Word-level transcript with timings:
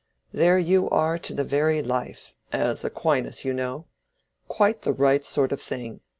There 0.31 0.57
you 0.57 0.89
are 0.89 1.19
to 1.19 1.31
the 1.31 1.43
very 1.43 1.83
life—as 1.83 2.83
Aquinas, 2.83 3.45
you 3.45 3.53
know. 3.53 3.85
Quite 4.47 4.81
the 4.81 4.93
right 4.93 5.23
sort 5.23 5.51
of 5.51 5.61
thing. 5.61 5.99